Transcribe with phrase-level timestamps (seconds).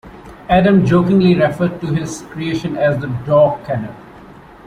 [0.49, 3.93] Adam jokingly referred to his creation as 'The Dogg Kennel'.